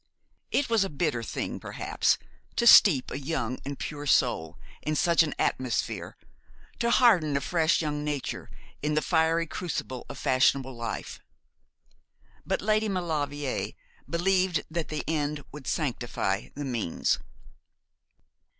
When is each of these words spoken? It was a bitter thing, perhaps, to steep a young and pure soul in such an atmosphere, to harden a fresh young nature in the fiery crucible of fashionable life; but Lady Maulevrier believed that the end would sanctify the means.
It 0.49 0.67
was 0.67 0.83
a 0.83 0.89
bitter 0.89 1.21
thing, 1.21 1.59
perhaps, 1.59 2.17
to 2.55 2.65
steep 2.65 3.11
a 3.11 3.19
young 3.19 3.59
and 3.63 3.77
pure 3.77 4.07
soul 4.07 4.57
in 4.81 4.95
such 4.95 5.21
an 5.21 5.35
atmosphere, 5.37 6.17
to 6.79 6.89
harden 6.89 7.37
a 7.37 7.39
fresh 7.41 7.83
young 7.83 8.03
nature 8.03 8.49
in 8.81 8.95
the 8.95 9.03
fiery 9.03 9.45
crucible 9.45 10.07
of 10.09 10.17
fashionable 10.17 10.75
life; 10.75 11.19
but 12.47 12.63
Lady 12.63 12.89
Maulevrier 12.89 13.73
believed 14.09 14.63
that 14.71 14.87
the 14.87 15.03
end 15.07 15.43
would 15.51 15.67
sanctify 15.67 16.49
the 16.55 16.65
means. 16.65 17.19